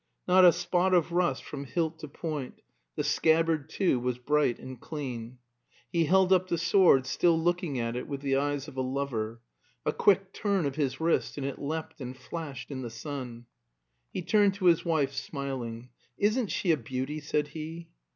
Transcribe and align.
Not 0.27 0.45
a 0.45 0.51
spot 0.51 0.95
of 0.95 1.11
rust 1.11 1.43
from 1.43 1.65
hilt 1.65 1.99
to 1.99 2.07
point; 2.07 2.61
the 2.95 3.03
scabbard, 3.03 3.69
too, 3.69 3.99
was 3.99 4.17
bright 4.17 4.57
and 4.57 4.81
clean. 4.81 5.37
He 5.91 6.05
held 6.05 6.33
up 6.33 6.47
the 6.47 6.57
sword, 6.57 7.05
still 7.05 7.39
looking 7.39 7.77
at 7.79 7.95
it 7.95 8.07
with 8.07 8.21
the 8.21 8.35
eyes 8.35 8.67
of 8.67 8.75
a 8.77 8.81
lover; 8.81 9.41
a 9.85 9.93
quick 9.93 10.33
turn 10.33 10.65
of 10.65 10.75
his 10.75 10.99
wrist, 10.99 11.37
and 11.37 11.45
it 11.45 11.59
leapt 11.59 12.01
and 12.01 12.17
flashed 12.17 12.71
in 12.71 12.81
the 12.81 12.89
sun. 12.89 13.45
He 14.11 14.23
turned 14.23 14.55
to 14.55 14.65
his 14.65 14.83
wife, 14.83 15.13
smiling. 15.13 15.89
"Isn't 16.17 16.47
she 16.47 16.71
a 16.71 16.77
beauty?" 16.77 17.19
said 17.19 17.49
he. 17.49 17.89